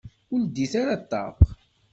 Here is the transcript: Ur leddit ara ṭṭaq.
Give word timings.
Ur 0.31 0.39
leddit 0.41 0.73
ara 0.81 1.01
ṭṭaq. 1.03 1.37